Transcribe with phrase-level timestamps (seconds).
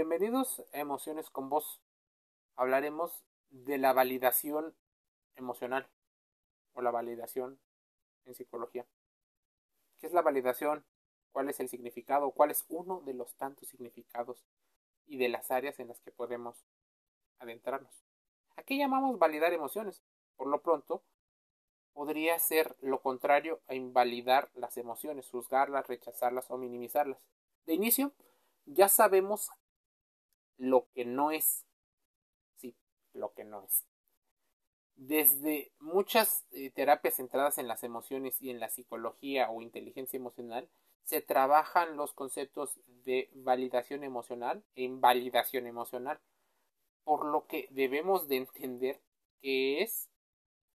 [0.00, 1.80] Bienvenidos a Emociones con Vos.
[2.54, 4.76] Hablaremos de la validación
[5.34, 5.88] emocional
[6.74, 7.58] o la validación
[8.24, 8.86] en psicología.
[9.98, 10.84] ¿Qué es la validación?
[11.32, 12.30] ¿Cuál es el significado?
[12.30, 14.44] ¿Cuál es uno de los tantos significados
[15.08, 16.64] y de las áreas en las que podemos
[17.40, 18.04] adentrarnos?
[18.54, 20.04] ¿A qué llamamos validar emociones?
[20.36, 21.02] Por lo pronto,
[21.92, 27.18] podría ser lo contrario a invalidar las emociones, juzgarlas, rechazarlas o minimizarlas.
[27.66, 28.12] De inicio,
[28.64, 29.50] ya sabemos
[30.58, 31.64] lo que no es.
[32.56, 32.76] Sí,
[33.14, 33.86] lo que no es.
[34.96, 40.68] Desde muchas eh, terapias centradas en las emociones y en la psicología o inteligencia emocional,
[41.04, 46.20] se trabajan los conceptos de validación emocional e invalidación emocional,
[47.04, 49.00] por lo que debemos de entender
[49.40, 50.10] qué es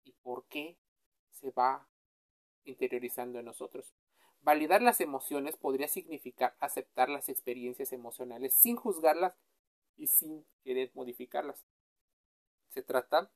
[0.03, 0.77] y por qué
[1.31, 1.87] se va
[2.63, 3.93] interiorizando en nosotros.
[4.41, 9.33] Validar las emociones podría significar aceptar las experiencias emocionales sin juzgarlas
[10.01, 11.63] y sin querer modificarlas.
[12.69, 13.31] Se trata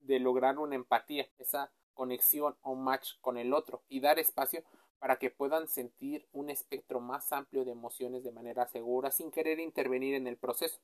[0.00, 4.64] de lograr una empatía, esa conexión o match con el otro y dar espacio
[4.98, 9.60] para que puedan sentir un espectro más amplio de emociones de manera segura sin querer
[9.60, 10.80] intervenir en el proceso.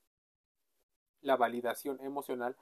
[1.21, 2.55] La validación emocional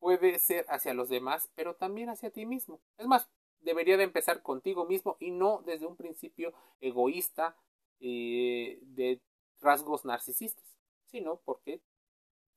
[0.00, 2.80] puede ser hacia los demás, pero también hacia ti mismo.
[2.98, 7.56] Es más, debería de empezar contigo mismo y no desde un principio egoísta
[8.00, 9.20] eh, de
[9.60, 10.64] rasgos narcisistas,
[11.06, 11.80] sino porque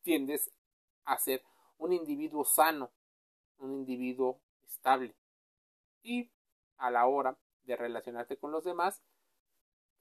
[0.06, 0.52] tiendes
[1.04, 1.44] a ser
[1.78, 2.92] un individuo sano,
[3.58, 5.16] un individuo estable.
[6.04, 6.30] Y
[6.78, 9.02] a la hora de relacionarte con los demás,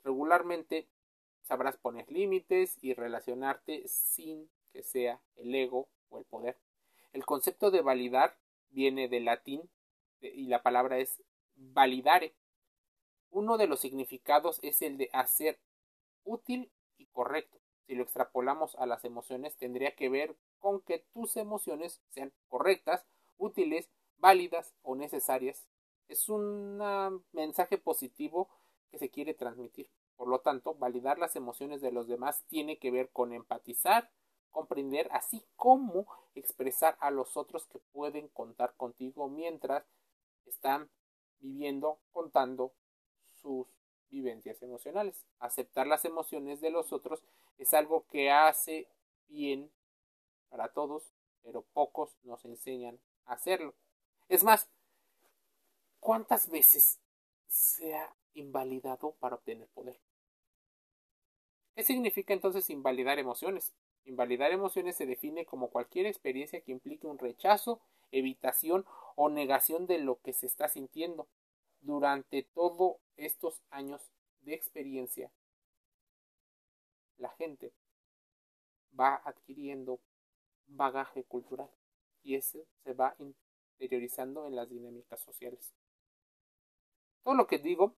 [0.05, 0.89] regularmente
[1.43, 6.59] sabrás poner límites y relacionarte sin que sea el ego o el poder.
[7.13, 8.37] El concepto de validar
[8.71, 9.71] viene del latín
[10.21, 11.23] y la palabra es
[11.55, 12.35] validare.
[13.31, 15.59] Uno de los significados es el de hacer
[16.25, 17.64] útil y correcto.
[17.87, 23.07] Si lo extrapolamos a las emociones, tendría que ver con que tus emociones sean correctas,
[23.37, 25.67] útiles, válidas o necesarias.
[26.08, 26.79] Es un
[27.33, 28.48] mensaje positivo
[28.91, 29.91] que se quiere transmitir.
[30.17, 34.11] Por lo tanto, validar las emociones de los demás tiene que ver con empatizar,
[34.51, 39.85] comprender, así como expresar a los otros que pueden contar contigo mientras
[40.47, 40.89] están
[41.41, 42.73] viviendo, contando
[43.33, 43.67] sus
[44.14, 45.27] vivencias emocionales.
[45.41, 47.25] Aceptar las emociones de los otros
[47.58, 48.86] es algo que hace
[49.29, 49.70] bien
[50.48, 53.75] para todos, pero pocos nos enseñan a hacerlo.
[54.29, 54.69] Es más,
[55.98, 57.01] ¿cuántas veces
[57.48, 59.98] se ha invalidado para obtener poder?
[61.75, 63.75] ¿Qué significa entonces invalidar emociones?
[64.05, 67.81] Invalidar emociones se define como cualquier experiencia que implique un rechazo,
[68.13, 68.86] evitación
[69.17, 71.27] o negación de lo que se está sintiendo.
[71.84, 75.30] Durante todos estos años de experiencia,
[77.18, 77.74] la gente
[78.98, 80.00] va adquiriendo
[80.67, 81.68] bagaje cultural
[82.22, 85.74] y ese se va interiorizando en las dinámicas sociales.
[87.22, 87.95] Todo lo que digo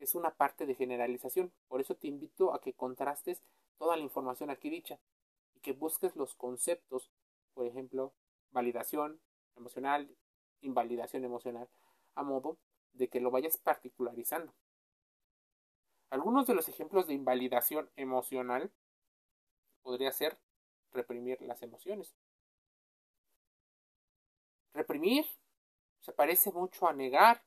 [0.00, 3.40] es una parte de generalización, por eso te invito a que contrastes
[3.76, 4.98] toda la información aquí dicha
[5.54, 7.12] y que busques los conceptos,
[7.54, 8.12] por ejemplo,
[8.50, 9.20] validación
[9.54, 10.12] emocional,
[10.60, 11.68] invalidación emocional,
[12.16, 12.58] a modo
[12.92, 14.52] de que lo vayas particularizando.
[16.10, 18.72] Algunos de los ejemplos de invalidación emocional
[19.82, 20.38] podría ser
[20.92, 22.14] reprimir las emociones.
[24.72, 25.26] Reprimir
[26.00, 27.42] se parece mucho a negar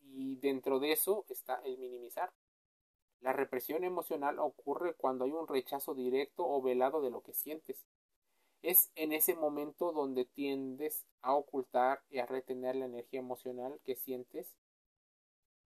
[0.00, 2.32] y dentro de eso está el minimizar.
[3.20, 7.84] La represión emocional ocurre cuando hay un rechazo directo o velado de lo que sientes.
[8.62, 13.96] Es en ese momento donde tiendes a ocultar y a retener la energía emocional que
[13.96, 14.54] sientes.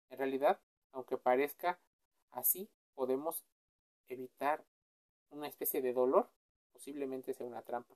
[0.09, 0.59] En realidad,
[0.91, 1.80] aunque parezca
[2.31, 3.46] así, podemos
[4.09, 4.66] evitar
[5.30, 6.30] una especie de dolor,
[6.74, 7.96] posiblemente sea una trampa.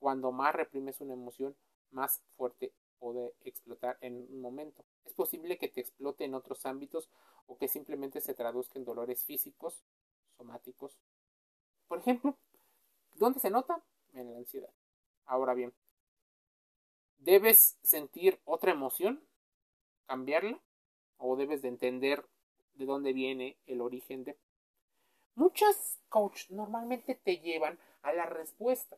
[0.00, 1.56] Cuando más reprimes una emoción,
[1.90, 4.84] más fuerte puede explotar en un momento.
[5.04, 7.08] Es posible que te explote en otros ámbitos
[7.46, 9.84] o que simplemente se traduzca en dolores físicos,
[10.36, 10.98] somáticos.
[11.86, 12.36] Por ejemplo,
[13.14, 13.84] ¿dónde se nota?
[14.14, 14.70] En la ansiedad.
[15.26, 15.74] Ahora bien,
[17.18, 19.26] ¿debes sentir otra emoción?
[20.06, 20.60] ¿Cambiarla?
[21.18, 22.24] ¿O debes de entender
[22.74, 24.38] de dónde viene el origen de?
[25.34, 28.96] Muchas coach normalmente te llevan a la respuesta.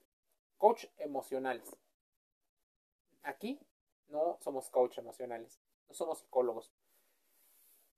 [0.58, 1.76] Coach emocionales.
[3.22, 3.58] Aquí
[4.08, 5.58] no somos coach emocionales,
[5.88, 6.70] no somos psicólogos.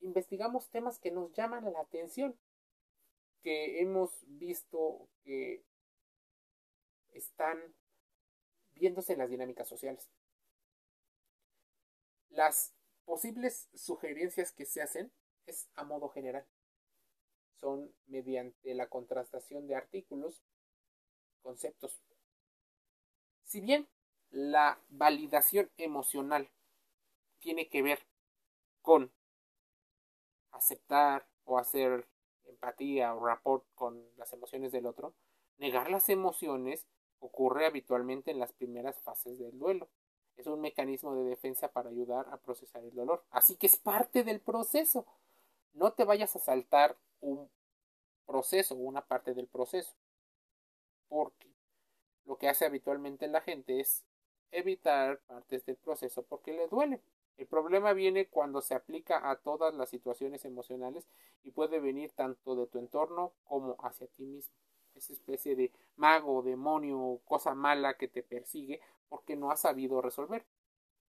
[0.01, 2.39] Investigamos temas que nos llaman la atención,
[3.43, 5.65] que hemos visto que
[7.13, 7.75] están
[8.73, 10.09] viéndose en las dinámicas sociales.
[12.31, 12.75] Las
[13.05, 15.13] posibles sugerencias que se hacen
[15.47, 16.47] es a modo general.
[17.61, 20.45] son mediante la contrastación de artículos,
[21.43, 22.01] conceptos.
[23.43, 23.89] Si bien
[24.31, 26.51] la validación emocional
[27.41, 28.07] tiene que ver
[28.81, 29.13] con
[30.53, 32.07] aceptar o hacer
[32.45, 35.15] empatía o rapport con las emociones del otro,
[35.57, 36.87] negar las emociones
[37.21, 39.89] ocurre habitualmente en las primeras fases del duelo.
[40.37, 43.25] Es un mecanismo de defensa para ayudar a procesar el dolor.
[43.31, 45.05] Así que es parte del proceso.
[45.73, 47.49] No te vayas a saltar un
[48.29, 49.95] proceso una parte del proceso.
[51.09, 51.49] Porque
[52.27, 54.05] lo que hace habitualmente la gente es
[54.51, 57.01] evitar partes del proceso porque le duele.
[57.39, 61.07] El problema viene cuando se aplica a todas las situaciones emocionales
[61.43, 64.55] y puede venir tanto de tu entorno como hacia ti mismo.
[64.99, 70.45] Esa especie de mago, demonio, cosa mala que te persigue porque no has sabido resolver.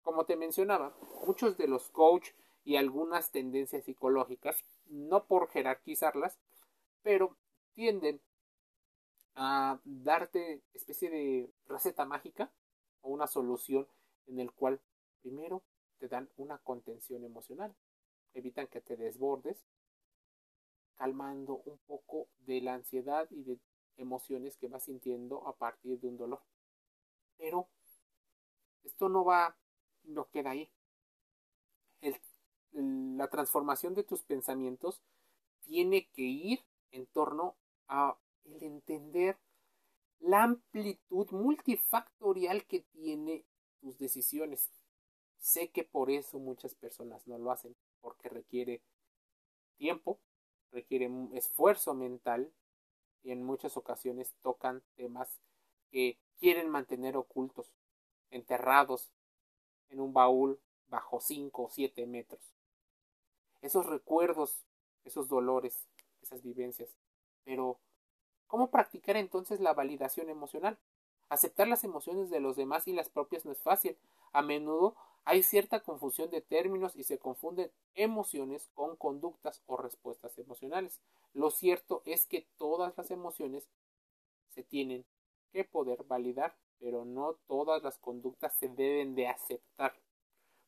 [0.03, 0.95] Como te mencionaba,
[1.25, 2.29] muchos de los coach
[2.63, 6.37] y algunas tendencias psicológicas, no por jerarquizarlas,
[7.01, 7.35] pero
[7.73, 8.21] tienden
[9.35, 12.51] a darte especie de receta mágica
[13.01, 13.87] o una solución
[14.27, 14.79] en el cual
[15.21, 15.63] primero
[15.97, 17.75] te dan una contención emocional,
[18.33, 19.57] evitan que te desbordes,
[20.95, 23.57] calmando un poco de la ansiedad y de
[23.99, 26.41] emociones que vas sintiendo a partir de un dolor.
[27.37, 27.69] Pero
[28.83, 29.55] esto no va,
[30.03, 30.71] no queda ahí.
[32.71, 35.01] la transformación de tus pensamientos
[35.61, 36.59] tiene que ir
[36.91, 37.57] en torno
[37.87, 39.37] a el entender
[40.19, 43.45] la amplitud multifactorial que tiene
[43.79, 44.69] tus decisiones.
[45.39, 48.81] Sé que por eso muchas personas no lo hacen, porque requiere
[49.77, 50.19] tiempo,
[50.71, 52.51] requiere esfuerzo mental
[53.23, 55.39] y en muchas ocasiones tocan temas
[55.91, 57.73] que quieren mantener ocultos,
[58.31, 59.11] enterrados
[59.89, 62.41] en un baúl bajo 5 o 7 metros.
[63.61, 64.65] Esos recuerdos,
[65.03, 65.87] esos dolores,
[66.21, 66.95] esas vivencias.
[67.43, 67.79] Pero,
[68.47, 70.77] ¿cómo practicar entonces la validación emocional?
[71.29, 73.97] Aceptar las emociones de los demás y las propias no es fácil.
[74.31, 74.95] A menudo
[75.29, 80.99] hay cierta confusión de términos y se confunden emociones con conductas o respuestas emocionales.
[81.33, 83.69] Lo cierto es que todas las emociones
[84.49, 85.05] se tienen
[85.51, 89.93] que poder validar, pero no todas las conductas se deben de aceptar.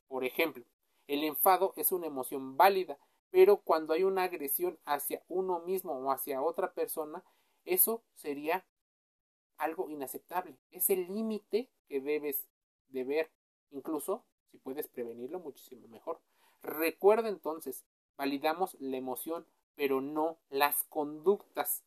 [0.08, 0.64] Por ejemplo,
[1.08, 3.00] el enfado es una emoción válida,
[3.32, 7.24] pero cuando hay una agresión hacia uno mismo o hacia otra persona,
[7.66, 8.64] eso sería
[9.58, 10.56] algo inaceptable.
[10.70, 12.48] Es el límite que debes
[12.90, 13.32] de ver.
[13.72, 16.20] Incluso si puedes prevenirlo, muchísimo mejor.
[16.62, 17.86] Recuerda entonces,
[18.18, 21.84] validamos la emoción, pero no las conductas.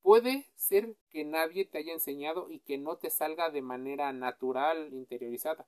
[0.00, 4.92] Puede ser que nadie te haya enseñado y que no te salga de manera natural,
[4.92, 5.66] interiorizada.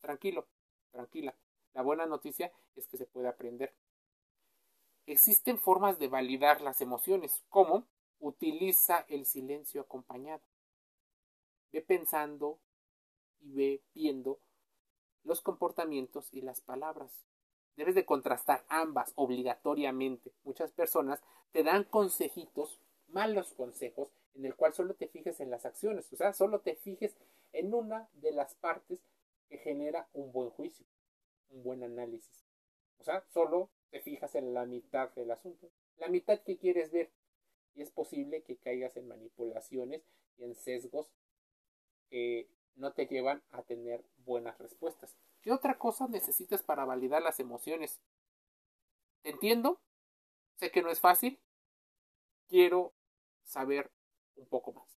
[0.00, 0.46] Tranquilo,
[0.90, 1.36] tranquila.
[1.74, 3.74] La buena noticia es que se puede aprender.
[5.06, 7.86] Existen formas de validar las emociones, como
[8.20, 10.42] utiliza el silencio acompañado.
[11.72, 12.58] Ve pensando
[13.40, 14.40] y ve viendo
[15.28, 17.26] los comportamientos y las palabras.
[17.76, 20.32] Debes de contrastar ambas obligatoriamente.
[20.42, 21.22] Muchas personas
[21.52, 26.16] te dan consejitos, malos consejos, en el cual solo te fijes en las acciones, o
[26.16, 27.14] sea, solo te fijes
[27.52, 29.00] en una de las partes
[29.48, 30.86] que genera un buen juicio,
[31.50, 32.46] un buen análisis.
[32.98, 37.10] O sea, solo te fijas en la mitad del asunto, la mitad que quieres ver.
[37.74, 40.02] Y es posible que caigas en manipulaciones
[40.38, 41.12] y en sesgos
[42.78, 45.14] no te llevan a tener buenas respuestas.
[45.42, 48.00] ¿Qué otra cosa necesitas para validar las emociones?
[49.24, 49.80] entiendo,
[50.56, 51.38] sé que no es fácil,
[52.48, 52.94] quiero
[53.44, 53.90] saber
[54.36, 54.98] un poco más.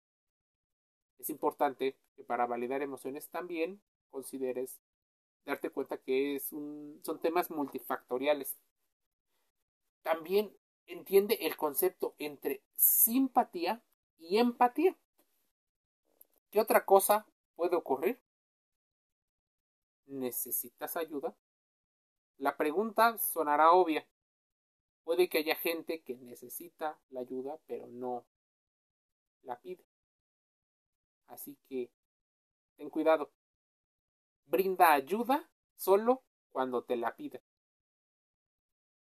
[1.18, 4.80] Es importante que para validar emociones también consideres
[5.46, 8.58] darte cuenta que es un, son temas multifactoriales.
[10.04, 10.56] También
[10.86, 13.84] entiende el concepto entre simpatía
[14.18, 14.96] y empatía.
[16.52, 17.28] ¿Qué otra cosa
[17.60, 18.18] puede ocurrir?
[20.06, 21.36] ¿Necesitas ayuda?
[22.38, 24.08] La pregunta sonará obvia.
[25.04, 28.26] Puede que haya gente que necesita la ayuda, pero no
[29.42, 29.86] la pide.
[31.28, 31.92] Así que
[32.78, 33.30] ten cuidado
[34.46, 37.42] brinda ayuda solo cuando te la pida.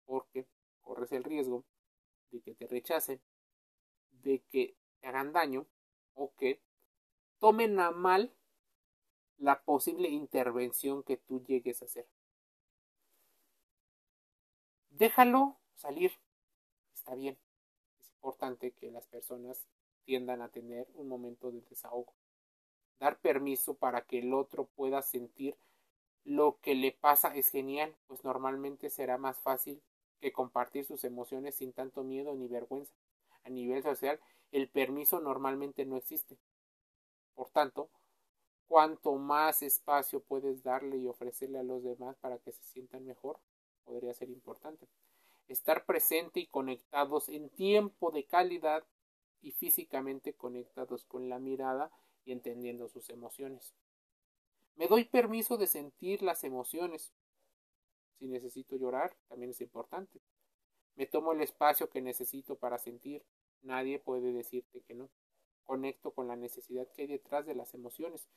[0.06, 0.48] Porque
[0.82, 1.66] corres el riesgo
[2.30, 3.20] de que te rechacen,
[4.12, 5.66] de que te hagan daño
[6.14, 6.62] o que
[7.40, 8.34] tomen a mal
[9.38, 12.08] la posible intervención que tú llegues a hacer.
[14.90, 16.12] Déjalo salir.
[16.94, 17.38] Está bien.
[18.00, 19.66] Es importante que las personas
[20.06, 22.14] tiendan a tener un momento de desahogo
[23.00, 25.56] dar permiso para que el otro pueda sentir
[26.24, 29.82] lo que le pasa es genial, pues normalmente será más fácil
[30.20, 32.94] que compartir sus emociones sin tanto miedo ni vergüenza.
[33.44, 34.20] A nivel social,
[34.52, 36.38] el permiso normalmente no existe.
[37.36, 37.90] Por tanto,
[38.68, 43.40] cuanto más espacio puedes darle y ofrecerle a los demás para que se sientan mejor,
[43.84, 44.88] podría ser importante.
[45.48, 48.84] Estar presente y conectados en tiempo de calidad
[49.42, 51.92] y físicamente conectados con la mirada
[52.26, 53.76] y entendiendo sus emociones.
[54.76, 57.14] Me doy permiso de sentir las emociones.
[58.18, 60.20] Si necesito llorar, también es importante.
[60.96, 63.24] Me tomo el espacio que necesito para sentir.
[63.62, 65.10] Nadie puede decirte que no.
[65.66, 68.28] Conecto con la necesidad que hay detrás de las emociones.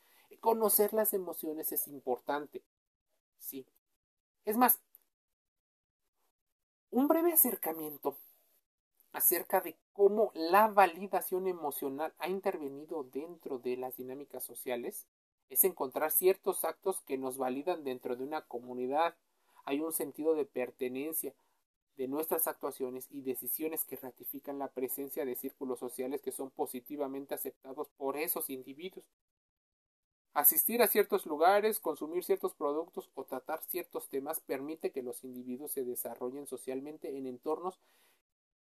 [0.40, 2.62] Conocer las emociones es importante.
[3.38, 3.66] Sí.
[4.44, 4.80] Es más,
[6.90, 8.16] un breve acercamiento
[9.12, 15.06] acerca de cómo la validación emocional ha intervenido dentro de las dinámicas sociales
[15.50, 19.16] es encontrar ciertos actos que nos validan dentro de una comunidad.
[19.64, 21.35] Hay un sentido de pertenencia
[21.99, 27.35] de nuestras actuaciones y decisiones que ratifican la presencia de círculos sociales que son positivamente
[27.35, 29.05] aceptados por esos individuos.
[30.33, 35.73] Asistir a ciertos lugares, consumir ciertos productos o tratar ciertos temas permite que los individuos
[35.73, 37.81] se desarrollen socialmente en entornos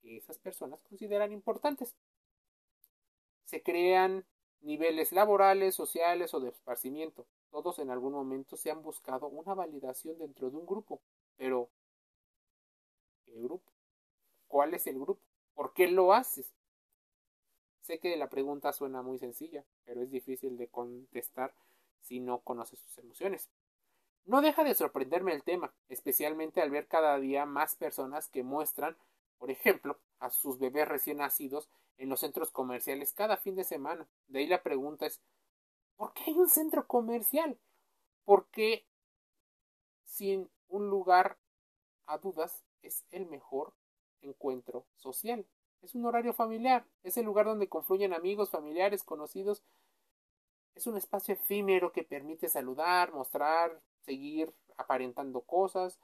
[0.03, 1.95] que esas personas consideran importantes.
[3.45, 4.27] Se crean
[4.61, 7.25] niveles laborales, sociales o de esparcimiento.
[7.49, 11.01] Todos en algún momento se han buscado una validación dentro de un grupo.
[11.35, 11.71] Pero,
[13.33, 13.71] ¿qué grupo?
[14.47, 15.21] ¿Cuál es el grupo?
[15.55, 16.53] ¿Por qué lo haces?
[17.81, 21.53] Sé que la pregunta suena muy sencilla, pero es difícil de contestar
[22.01, 23.49] si no conoces sus emociones.
[24.25, 28.95] No deja de sorprenderme el tema, especialmente al ver cada día más personas que muestran,
[29.37, 34.07] por ejemplo, a sus bebés recién nacidos en los centros comerciales cada fin de semana.
[34.27, 35.19] De ahí la pregunta es,
[35.97, 37.59] ¿por qué hay un centro comercial?
[38.23, 38.85] Porque
[40.05, 41.37] sin un lugar
[42.05, 43.73] a dudas es el mejor
[44.21, 45.45] encuentro social.
[45.81, 49.63] Es un horario familiar, es el lugar donde confluyen amigos, familiares, conocidos.
[50.75, 55.99] Es un espacio efímero que permite saludar, mostrar, seguir aparentando cosas,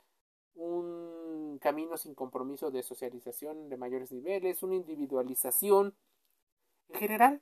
[0.55, 5.95] un camino sin compromiso de socialización de mayores niveles, una individualización.
[6.89, 7.41] En general,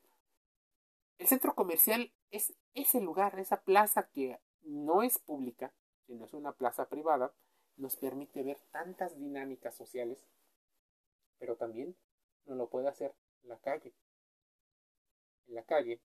[1.18, 5.74] el centro comercial es ese lugar, esa plaza que no es pública,
[6.06, 7.34] sino es una plaza privada,
[7.78, 10.26] nos permite ver tantas dinámicas sociales,
[11.40, 11.96] pero también
[12.46, 13.94] no lo puede hacer la calle.
[15.48, 16.02] En la calle,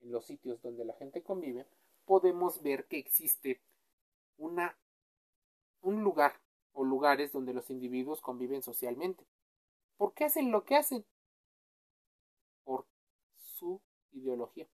[0.00, 1.66] en los sitios donde la gente convive,
[2.04, 3.60] podemos ver que existe
[4.36, 4.78] una
[5.80, 6.40] un lugar
[6.72, 9.26] o lugares donde los individuos conviven socialmente.
[9.96, 11.04] ¿Por qué hacen lo que hacen?
[12.64, 12.86] Por
[13.36, 13.80] su
[14.12, 14.68] ideología.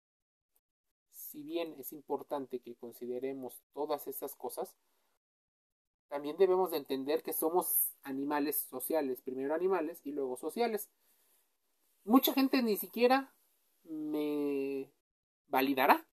[1.10, 4.76] Si bien es importante que consideremos todas esas cosas,
[6.12, 10.90] también debemos de entender que somos animales sociales, primero animales y luego sociales.
[12.04, 13.32] Mucha gente ni siquiera
[13.84, 14.92] me
[15.48, 16.06] validará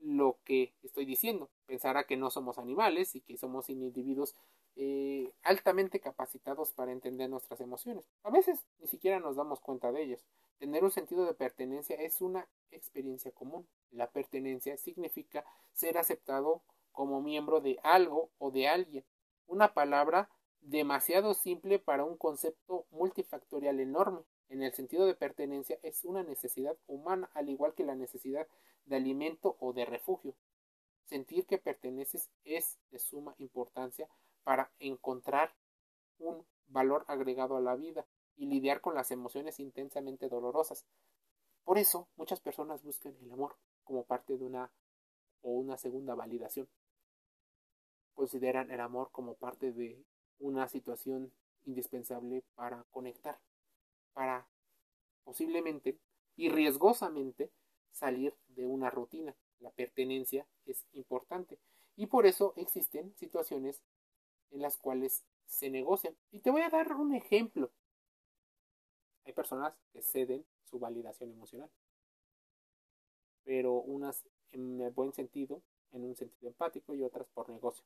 [0.00, 1.50] lo que estoy diciendo.
[1.66, 4.34] Pensará que no somos animales y que somos individuos
[4.74, 8.10] eh, altamente capacitados para entender nuestras emociones.
[8.24, 10.24] A veces ni siquiera nos damos cuenta de ellas.
[10.58, 13.68] Tener un sentido de pertenencia es una experiencia común.
[13.92, 15.44] La pertenencia significa
[15.74, 19.04] ser aceptado como miembro de algo o de alguien.
[19.46, 24.22] Una palabra demasiado simple para un concepto multifactorial enorme.
[24.48, 28.46] En el sentido de pertenencia es una necesidad humana, al igual que la necesidad
[28.86, 30.34] de alimento o de refugio.
[31.04, 34.08] Sentir que perteneces es de suma importancia
[34.42, 35.54] para encontrar
[36.18, 40.86] un valor agregado a la vida y lidiar con las emociones intensamente dolorosas.
[41.64, 44.70] Por eso muchas personas buscan el amor como parte de una
[45.42, 46.68] o una segunda validación.
[48.14, 50.04] Consideran el amor como parte de
[50.38, 51.32] una situación
[51.64, 53.38] indispensable para conectar,
[54.12, 54.46] para
[55.24, 55.98] posiblemente
[56.36, 57.50] y riesgosamente
[57.90, 59.34] salir de una rutina.
[59.60, 61.58] La pertenencia es importante
[61.96, 63.82] y por eso existen situaciones
[64.50, 66.16] en las cuales se negocian.
[66.30, 67.70] Y te voy a dar un ejemplo.
[69.24, 71.70] Hay personas que ceden su validación emocional,
[73.42, 77.84] pero unas en el buen sentido, en un sentido empático y otras por negocio.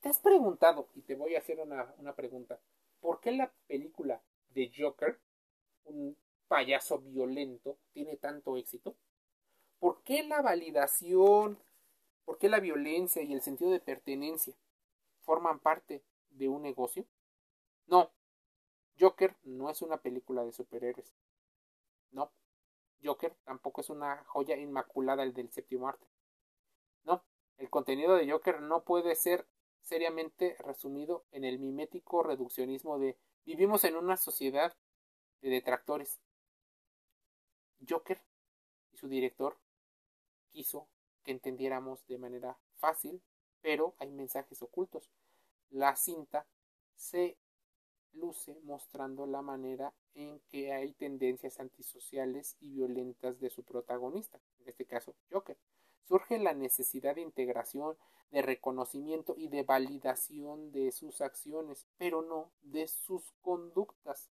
[0.00, 2.60] ¿Te has preguntado, y te voy a hacer una, una pregunta,
[3.00, 5.18] ¿por qué la película de Joker,
[5.84, 8.94] un payaso violento, tiene tanto éxito?
[9.80, 11.58] ¿Por qué la validación,
[12.24, 14.54] por qué la violencia y el sentido de pertenencia
[15.22, 17.04] forman parte de un negocio?
[17.86, 18.10] No,
[19.00, 21.12] Joker no es una película de superhéroes.
[22.12, 22.30] No,
[23.02, 26.06] Joker tampoco es una joya inmaculada el del séptimo arte.
[27.04, 27.24] No,
[27.56, 29.46] el contenido de Joker no puede ser
[29.88, 33.16] seriamente resumido en el mimético reduccionismo de
[33.46, 34.76] vivimos en una sociedad
[35.40, 36.20] de detractores.
[37.88, 38.20] Joker
[38.92, 39.58] y su director
[40.50, 40.88] quiso
[41.22, 43.22] que entendiéramos de manera fácil,
[43.62, 45.10] pero hay mensajes ocultos.
[45.70, 46.46] La cinta
[46.94, 47.38] se
[48.12, 54.68] luce mostrando la manera en que hay tendencias antisociales y violentas de su protagonista, en
[54.68, 55.56] este caso Joker.
[56.08, 57.98] Surge la necesidad de integración,
[58.30, 64.30] de reconocimiento y de validación de sus acciones, pero no de sus conductas.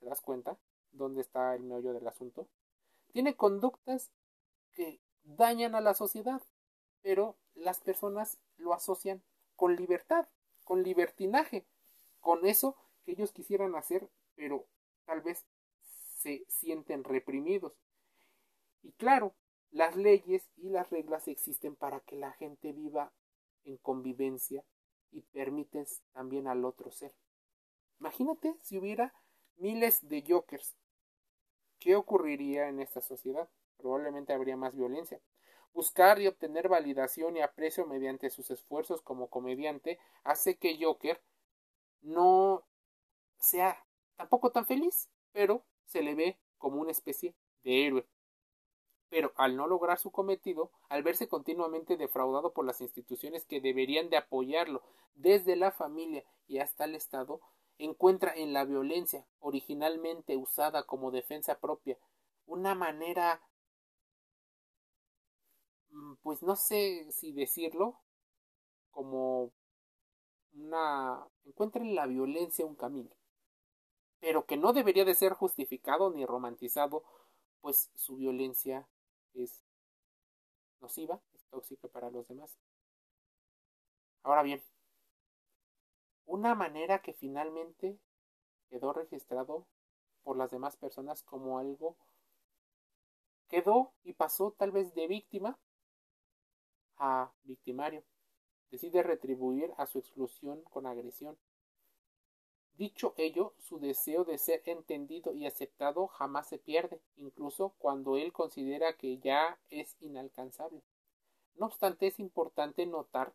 [0.00, 0.58] ¿Te das cuenta?
[0.90, 2.48] ¿Dónde está el meollo del asunto?
[3.12, 4.10] Tiene conductas
[4.72, 6.40] que dañan a la sociedad,
[7.02, 9.22] pero las personas lo asocian
[9.54, 10.28] con libertad,
[10.64, 11.66] con libertinaje,
[12.20, 12.74] con eso
[13.04, 14.66] que ellos quisieran hacer, pero
[15.04, 15.44] tal vez
[16.16, 17.74] se sienten reprimidos.
[18.82, 19.34] Y claro,
[19.72, 23.12] las leyes y las reglas existen para que la gente viva
[23.64, 24.64] en convivencia
[25.10, 27.14] y permiten también al otro ser.
[27.98, 29.14] Imagínate si hubiera
[29.56, 30.76] miles de jokers.
[31.78, 33.48] ¿Qué ocurriría en esta sociedad?
[33.78, 35.20] Probablemente habría más violencia.
[35.72, 41.22] Buscar y obtener validación y aprecio mediante sus esfuerzos como comediante hace que Joker
[42.02, 42.66] no
[43.38, 43.82] sea
[44.16, 48.06] tampoco tan feliz, pero se le ve como una especie de héroe.
[49.12, 54.08] Pero al no lograr su cometido, al verse continuamente defraudado por las instituciones que deberían
[54.08, 54.80] de apoyarlo,
[55.14, 57.42] desde la familia y hasta el Estado,
[57.76, 61.98] encuentra en la violencia, originalmente usada como defensa propia,
[62.46, 63.42] una manera
[65.90, 68.00] mm, pues no sé si decirlo,
[68.92, 69.52] como
[70.54, 73.10] una encuentra en la violencia un camino,
[74.20, 77.04] pero que no debería de ser justificado ni romantizado,
[77.60, 78.88] pues su violencia
[79.34, 79.64] es
[80.80, 82.58] nociva, es tóxica para los demás.
[84.22, 84.62] Ahora bien,
[86.26, 87.98] una manera que finalmente
[88.68, 89.66] quedó registrado
[90.22, 91.96] por las demás personas como algo
[93.48, 95.58] quedó y pasó tal vez de víctima
[96.96, 98.04] a victimario
[98.72, 101.38] decide retribuir a su exclusión con agresión.
[102.82, 108.32] Dicho ello, su deseo de ser entendido y aceptado jamás se pierde, incluso cuando él
[108.32, 110.82] considera que ya es inalcanzable.
[111.54, 113.34] No obstante, es importante notar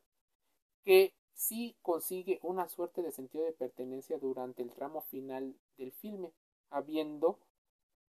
[0.84, 6.34] que sí consigue una suerte de sentido de pertenencia durante el tramo final del filme,
[6.70, 7.40] habiendo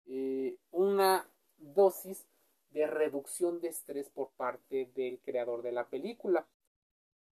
[0.07, 2.27] eh, una dosis
[2.71, 6.49] de reducción de estrés por parte del creador de la película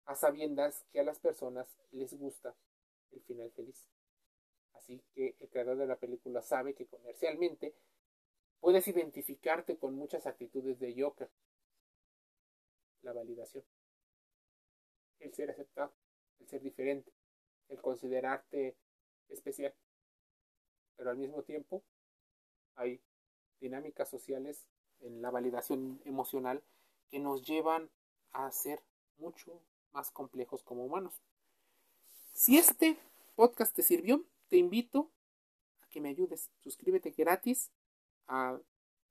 [0.05, 2.53] a sabiendas que a las personas les gusta
[3.11, 3.87] el final feliz.
[4.73, 7.73] Así que el creador de la película sabe que comercialmente
[8.59, 11.29] puedes identificarte con muchas actitudes de Joker.
[13.01, 13.63] La validación,
[15.19, 15.93] el ser aceptado,
[16.39, 17.11] el ser diferente,
[17.69, 18.75] el considerarte
[19.29, 19.73] especial.
[20.95, 21.83] Pero al mismo tiempo
[22.75, 23.01] hay
[23.59, 24.67] dinámicas sociales
[24.99, 26.63] en la validación emocional
[27.09, 27.89] que nos llevan
[28.31, 28.81] a ser
[29.17, 31.21] mucho más complejos como humanos.
[32.37, 32.99] Si este
[33.33, 35.11] podcast te sirvió, te invito
[35.81, 36.51] a que me ayudes.
[36.59, 37.71] Suscríbete gratis
[38.27, 38.61] a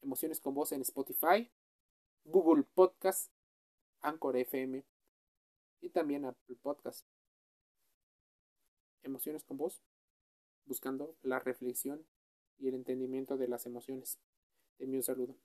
[0.01, 1.51] Emociones con Voz en Spotify,
[2.25, 3.33] Google Podcast,
[4.01, 4.85] Anchor FM
[5.81, 7.05] y también Apple Podcast.
[9.03, 9.83] Emociones con Voz,
[10.65, 12.07] buscando la reflexión
[12.59, 14.21] y el entendimiento de las emociones.
[14.77, 15.37] Te envío un saludo.